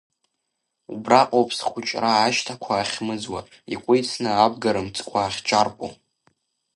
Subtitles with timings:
[0.93, 3.39] Убраҟоуп схәыҷра ашьҭақәа ахьмыӡуа,
[3.73, 5.91] икәицны абгарымҵқәа ахьҿарпу.